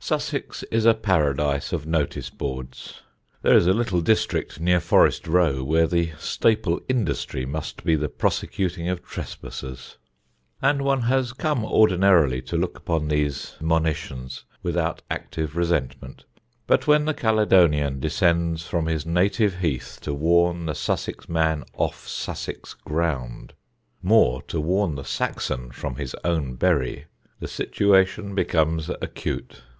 Sussex 0.00 0.62
is 0.64 0.84
a 0.84 0.94
paradise 0.94 1.72
of 1.72 1.86
notice 1.86 2.30
boards 2.30 3.02
(there 3.42 3.56
is 3.56 3.66
a 3.68 3.72
little 3.72 4.00
district 4.00 4.60
near 4.60 4.78
Forest 4.78 5.26
Row 5.26 5.64
where 5.64 5.86
the 5.88 6.12
staple 6.18 6.80
industry 6.88 7.44
must 7.46 7.82
be 7.84 7.96
the 7.96 8.08
prosecuting 8.08 8.88
of 8.88 9.02
trespassers), 9.02 9.96
and 10.62 10.82
one 10.82 11.02
has 11.02 11.32
come 11.32 11.64
ordinarily 11.64 12.40
to 12.42 12.56
look 12.56 12.76
upon 12.78 13.08
these 13.08 13.56
monitions 13.60 14.44
without 14.62 15.02
active 15.10 15.56
resentment; 15.56 16.24
but 16.68 16.86
when 16.86 17.04
the 17.04 17.14
Caledonian 17.14 17.98
descends 17.98 18.64
from 18.66 18.86
his 18.86 19.06
native 19.06 19.58
heath 19.58 19.98
to 20.02 20.14
warn 20.14 20.66
the 20.66 20.74
Sussex 20.74 21.28
man 21.28 21.64
off 21.74 22.06
Sussex 22.06 22.74
ground 22.74 23.54
more, 24.02 24.42
to 24.42 24.60
warn 24.60 24.94
the 24.94 25.04
Saxon 25.04 25.70
from 25.72 25.96
his 25.96 26.14
own 26.24 26.54
bury 26.54 27.06
the 27.40 27.48
situation 27.48 28.34
becomes 28.36 28.88
acute. 29.02 29.62